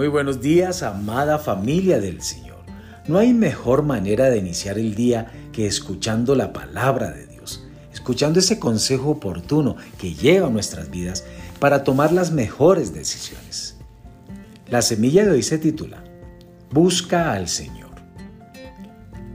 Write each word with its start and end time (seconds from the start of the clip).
Muy 0.00 0.08
buenos 0.08 0.40
días, 0.40 0.82
amada 0.82 1.38
familia 1.38 2.00
del 2.00 2.22
Señor. 2.22 2.56
No 3.06 3.18
hay 3.18 3.34
mejor 3.34 3.82
manera 3.82 4.30
de 4.30 4.38
iniciar 4.38 4.78
el 4.78 4.94
día 4.94 5.30
que 5.52 5.66
escuchando 5.66 6.34
la 6.34 6.54
palabra 6.54 7.10
de 7.10 7.26
Dios, 7.26 7.68
escuchando 7.92 8.38
ese 8.38 8.58
consejo 8.58 9.10
oportuno 9.10 9.76
que 9.98 10.14
lleva 10.14 10.46
a 10.46 10.50
nuestras 10.50 10.90
vidas 10.90 11.26
para 11.58 11.84
tomar 11.84 12.14
las 12.14 12.32
mejores 12.32 12.94
decisiones. 12.94 13.76
La 14.70 14.80
semilla 14.80 15.22
de 15.26 15.32
hoy 15.32 15.42
se 15.42 15.58
titula 15.58 16.02
Busca 16.70 17.32
al 17.34 17.46
Señor. 17.46 17.90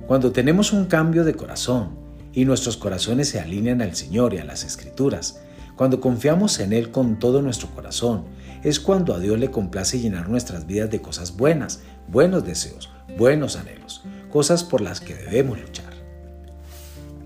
Cuando 0.08 0.32
tenemos 0.32 0.74
un 0.74 0.86
cambio 0.86 1.24
de 1.24 1.36
corazón 1.36 1.92
y 2.34 2.44
nuestros 2.44 2.76
corazones 2.76 3.30
se 3.30 3.40
alinean 3.40 3.84
al 3.84 3.96
Señor 3.96 4.34
y 4.34 4.40
a 4.40 4.46
las 4.46 4.64
Escrituras, 4.64 5.42
cuando 5.76 6.00
confiamos 6.00 6.60
en 6.60 6.74
Él 6.74 6.92
con 6.92 7.20
todo 7.20 7.42
nuestro 7.42 7.70
corazón, 7.70 8.24
es 8.64 8.80
cuando 8.80 9.14
a 9.14 9.20
Dios 9.20 9.38
le 9.38 9.52
complace 9.52 10.00
llenar 10.00 10.30
nuestras 10.30 10.66
vidas 10.66 10.90
de 10.90 11.02
cosas 11.02 11.36
buenas, 11.36 11.82
buenos 12.08 12.46
deseos, 12.46 12.90
buenos 13.18 13.58
anhelos, 13.58 14.04
cosas 14.32 14.64
por 14.64 14.82
las 14.82 15.02
que 15.02 15.16
debemos 15.16 15.60
luchar. 15.60 15.94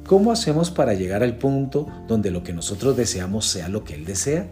¿Cómo 0.05 0.31
hacemos 0.31 0.71
para 0.71 0.95
llegar 0.95 1.21
al 1.21 1.37
punto 1.37 1.87
donde 2.07 2.31
lo 2.31 2.43
que 2.43 2.53
nosotros 2.53 2.97
deseamos 2.97 3.45
sea 3.45 3.69
lo 3.69 3.83
que 3.83 3.93
Él 3.93 4.05
desea? 4.05 4.47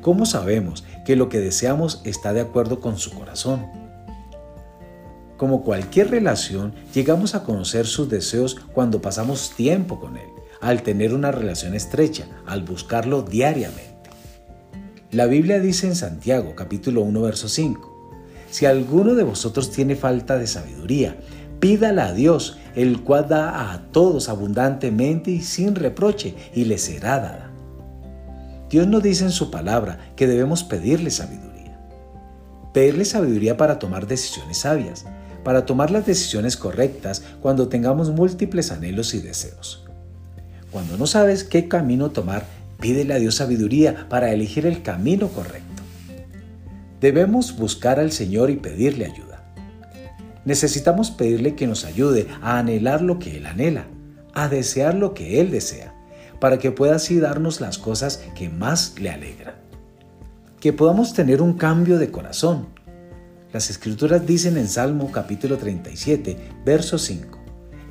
¿Cómo 0.00 0.24
sabemos 0.24 0.84
que 1.04 1.16
lo 1.16 1.28
que 1.28 1.40
deseamos 1.40 2.00
está 2.04 2.32
de 2.32 2.40
acuerdo 2.40 2.80
con 2.80 2.96
su 2.96 3.10
corazón? 3.10 3.66
Como 5.36 5.62
cualquier 5.62 6.10
relación, 6.10 6.72
llegamos 6.94 7.34
a 7.34 7.44
conocer 7.44 7.84
sus 7.86 8.08
deseos 8.08 8.56
cuando 8.72 9.02
pasamos 9.02 9.50
tiempo 9.54 10.00
con 10.00 10.16
Él 10.16 10.28
al 10.60 10.82
tener 10.82 11.14
una 11.14 11.32
relación 11.32 11.74
estrecha, 11.74 12.26
al 12.46 12.62
buscarlo 12.62 13.22
diariamente. 13.22 13.96
La 15.10 15.26
Biblia 15.26 15.60
dice 15.60 15.86
en 15.86 15.94
Santiago 15.94 16.54
capítulo 16.56 17.02
1 17.02 17.22
verso 17.22 17.48
5, 17.48 17.96
si 18.50 18.66
alguno 18.66 19.14
de 19.14 19.22
vosotros 19.22 19.70
tiene 19.70 19.96
falta 19.96 20.38
de 20.38 20.46
sabiduría, 20.46 21.16
pídala 21.60 22.06
a 22.06 22.12
Dios, 22.12 22.58
el 22.74 23.02
cual 23.02 23.28
da 23.28 23.72
a 23.72 23.90
todos 23.92 24.28
abundantemente 24.28 25.30
y 25.30 25.42
sin 25.42 25.74
reproche, 25.74 26.34
y 26.54 26.64
le 26.64 26.78
será 26.78 27.18
dada. 27.20 27.50
Dios 28.68 28.86
nos 28.86 29.02
dice 29.02 29.24
en 29.24 29.30
su 29.30 29.50
palabra 29.50 30.12
que 30.16 30.26
debemos 30.26 30.64
pedirle 30.64 31.10
sabiduría. 31.10 31.78
Pedirle 32.72 33.04
sabiduría 33.04 33.56
para 33.56 33.78
tomar 33.78 34.06
decisiones 34.06 34.58
sabias, 34.58 35.06
para 35.44 35.64
tomar 35.64 35.90
las 35.90 36.04
decisiones 36.04 36.56
correctas 36.56 37.22
cuando 37.40 37.68
tengamos 37.68 38.10
múltiples 38.10 38.72
anhelos 38.72 39.14
y 39.14 39.20
deseos. 39.20 39.85
Cuando 40.70 40.96
no 40.96 41.06
sabes 41.06 41.44
qué 41.44 41.68
camino 41.68 42.10
tomar, 42.10 42.46
pídele 42.80 43.14
a 43.14 43.18
Dios 43.18 43.36
sabiduría 43.36 44.06
para 44.08 44.32
elegir 44.32 44.66
el 44.66 44.82
camino 44.82 45.28
correcto. 45.28 45.82
Debemos 47.00 47.56
buscar 47.56 48.00
al 48.00 48.12
Señor 48.12 48.50
y 48.50 48.56
pedirle 48.56 49.06
ayuda. 49.06 49.44
Necesitamos 50.44 51.10
pedirle 51.10 51.54
que 51.54 51.66
nos 51.66 51.84
ayude 51.84 52.28
a 52.40 52.58
anhelar 52.58 53.02
lo 53.02 53.18
que 53.18 53.36
Él 53.36 53.46
anhela, 53.46 53.86
a 54.32 54.48
desear 54.48 54.94
lo 54.94 55.12
que 55.12 55.40
Él 55.40 55.50
desea, 55.50 55.94
para 56.40 56.58
que 56.58 56.70
pueda 56.70 56.96
así 56.96 57.18
darnos 57.18 57.60
las 57.60 57.78
cosas 57.78 58.22
que 58.34 58.48
más 58.48 58.94
le 58.98 59.10
alegran. 59.10 59.54
Que 60.60 60.72
podamos 60.72 61.14
tener 61.14 61.42
un 61.42 61.54
cambio 61.54 61.98
de 61.98 62.10
corazón. 62.10 62.68
Las 63.52 63.70
escrituras 63.70 64.26
dicen 64.26 64.56
en 64.56 64.68
Salmo 64.68 65.10
capítulo 65.10 65.58
37, 65.58 66.36
verso 66.64 66.98
5, 66.98 67.35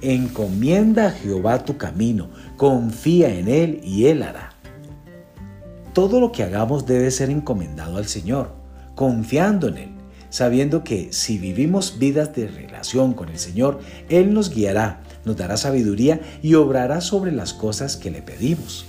Encomienda 0.02 1.08
a 1.08 1.12
Jehová 1.12 1.64
tu 1.64 1.78
camino, 1.78 2.30
confía 2.58 3.34
en 3.34 3.48
Él 3.48 3.82
y 3.84 4.08
Él 4.08 4.24
hará. 4.24 4.52
Todo 5.94 6.20
lo 6.20 6.32
que 6.32 6.44
hagamos 6.44 6.86
debe 6.86 7.10
ser 7.12 7.30
encomendado 7.30 7.98
al 7.98 8.08
Señor, 8.08 8.52
confiando 8.96 9.70
en 9.70 9.78
Él, 9.78 9.90
sabiendo 10.30 10.84
que 10.84 11.14
si 11.14 11.38
vivimos 11.38 11.98
vidas 11.98 12.36
de 12.36 12.48
relación 12.48 13.14
con 13.14 13.30
el 13.30 13.40
Señor, 13.40 13.80
Él 14.10 14.34
nos 14.34 14.54
guiará, 14.54 15.02
nos 15.24 15.38
dará 15.38 15.56
sabiduría 15.56 16.20
y 16.42 16.56
obrará 16.56 17.00
sobre 17.00 17.32
las 17.32 17.54
cosas 17.54 17.96
que 17.96 18.12
le 18.12 18.22
pedimos. 18.22 18.86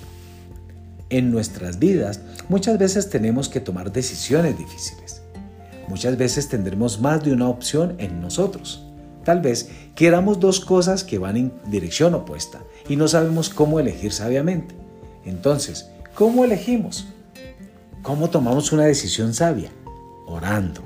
En 1.08 1.30
nuestras 1.30 1.78
vidas 1.78 2.20
muchas 2.48 2.78
veces 2.78 3.08
tenemos 3.10 3.48
que 3.48 3.60
tomar 3.60 3.92
decisiones 3.92 4.58
difíciles. 4.58 5.22
Muchas 5.88 6.18
veces 6.18 6.48
tendremos 6.48 7.00
más 7.00 7.22
de 7.22 7.32
una 7.32 7.48
opción 7.48 7.94
en 7.98 8.20
nosotros. 8.20 8.85
Tal 9.26 9.40
vez 9.40 9.70
queramos 9.96 10.38
dos 10.38 10.60
cosas 10.60 11.02
que 11.02 11.18
van 11.18 11.36
en 11.36 11.52
dirección 11.66 12.14
opuesta 12.14 12.62
y 12.88 12.94
no 12.94 13.08
sabemos 13.08 13.48
cómo 13.48 13.80
elegir 13.80 14.12
sabiamente. 14.12 14.76
Entonces, 15.24 15.90
¿cómo 16.14 16.44
elegimos? 16.44 17.08
¿Cómo 18.02 18.30
tomamos 18.30 18.70
una 18.70 18.84
decisión 18.84 19.34
sabia? 19.34 19.72
Orando. 20.28 20.80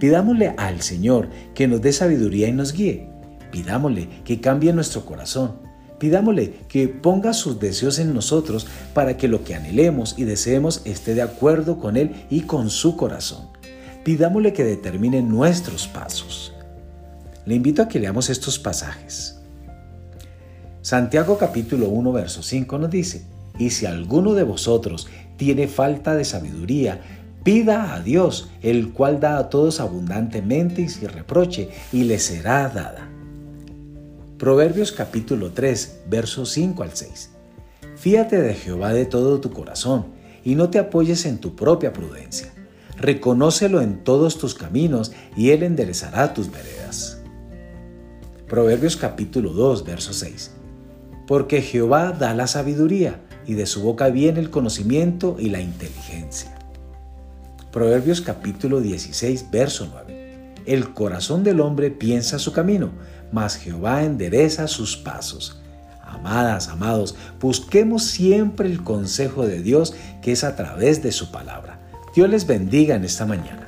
Pidámosle 0.00 0.54
al 0.58 0.82
Señor 0.82 1.28
que 1.54 1.68
nos 1.68 1.80
dé 1.80 1.92
sabiduría 1.92 2.48
y 2.48 2.52
nos 2.52 2.72
guíe. 2.72 3.10
Pidámosle 3.52 4.08
que 4.24 4.40
cambie 4.40 4.72
nuestro 4.72 5.06
corazón. 5.06 5.58
Pidámosle 6.00 6.54
que 6.66 6.88
ponga 6.88 7.32
sus 7.32 7.60
deseos 7.60 8.00
en 8.00 8.12
nosotros 8.12 8.66
para 8.92 9.16
que 9.16 9.28
lo 9.28 9.44
que 9.44 9.54
anhelemos 9.54 10.16
y 10.18 10.24
deseemos 10.24 10.82
esté 10.84 11.14
de 11.14 11.22
acuerdo 11.22 11.78
con 11.78 11.96
Él 11.96 12.26
y 12.28 12.40
con 12.40 12.70
su 12.70 12.96
corazón. 12.96 13.46
Pidámosle 14.02 14.52
que 14.52 14.64
determine 14.64 15.22
nuestros 15.22 15.86
pasos. 15.86 16.57
Le 17.48 17.54
invito 17.54 17.80
a 17.80 17.88
que 17.88 17.98
leamos 17.98 18.28
estos 18.28 18.58
pasajes. 18.58 19.38
Santiago 20.82 21.38
capítulo 21.38 21.88
1 21.88 22.12
verso 22.12 22.42
5 22.42 22.76
nos 22.76 22.90
dice, 22.90 23.24
y 23.58 23.70
si 23.70 23.86
alguno 23.86 24.34
de 24.34 24.42
vosotros 24.42 25.08
tiene 25.38 25.66
falta 25.66 26.14
de 26.14 26.26
sabiduría, 26.26 27.00
pida 27.44 27.94
a 27.94 28.00
Dios, 28.00 28.50
el 28.60 28.92
cual 28.92 29.18
da 29.18 29.38
a 29.38 29.48
todos 29.48 29.80
abundantemente 29.80 30.82
y 30.82 30.90
sin 30.90 31.08
reproche, 31.08 31.70
y 31.90 32.04
le 32.04 32.18
será 32.18 32.68
dada. 32.68 33.08
Proverbios 34.36 34.92
capítulo 34.92 35.52
3 35.52 36.00
versos 36.06 36.50
5 36.50 36.82
al 36.82 36.94
6. 36.94 37.30
Fíate 37.96 38.42
de 38.42 38.52
Jehová 38.52 38.92
de 38.92 39.06
todo 39.06 39.40
tu 39.40 39.52
corazón, 39.52 40.08
y 40.44 40.54
no 40.54 40.68
te 40.68 40.78
apoyes 40.78 41.24
en 41.24 41.38
tu 41.38 41.56
propia 41.56 41.94
prudencia. 41.94 42.52
Reconócelo 42.98 43.80
en 43.80 44.04
todos 44.04 44.36
tus 44.36 44.54
caminos, 44.54 45.12
y 45.34 45.48
Él 45.52 45.62
enderezará 45.62 46.34
tus 46.34 46.50
veredas. 46.50 47.17
Proverbios 48.48 48.96
capítulo 48.96 49.52
2, 49.52 49.84
verso 49.84 50.14
6. 50.14 50.52
Porque 51.26 51.60
Jehová 51.60 52.12
da 52.12 52.32
la 52.32 52.46
sabiduría, 52.46 53.20
y 53.46 53.52
de 53.52 53.66
su 53.66 53.82
boca 53.82 54.08
viene 54.08 54.40
el 54.40 54.48
conocimiento 54.48 55.36
y 55.38 55.50
la 55.50 55.60
inteligencia. 55.60 56.58
Proverbios 57.70 58.22
capítulo 58.22 58.80
16, 58.80 59.50
verso 59.50 59.88
9. 59.92 60.54
El 60.64 60.94
corazón 60.94 61.44
del 61.44 61.60
hombre 61.60 61.90
piensa 61.90 62.38
su 62.38 62.54
camino, 62.54 62.92
mas 63.32 63.56
Jehová 63.56 64.04
endereza 64.04 64.66
sus 64.66 64.96
pasos. 64.96 65.60
Amadas, 66.02 66.68
amados, 66.68 67.16
busquemos 67.40 68.04
siempre 68.04 68.66
el 68.66 68.82
consejo 68.82 69.46
de 69.46 69.60
Dios 69.60 69.94
que 70.22 70.32
es 70.32 70.42
a 70.42 70.56
través 70.56 71.02
de 71.02 71.12
su 71.12 71.30
palabra. 71.30 71.80
Dios 72.14 72.30
les 72.30 72.46
bendiga 72.46 72.96
en 72.96 73.04
esta 73.04 73.26
mañana. 73.26 73.67